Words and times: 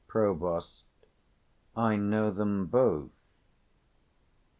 Prov. 0.07 0.65
I 1.75 1.95
know 1.95 2.31
them 2.31 2.65
both. 2.65 3.29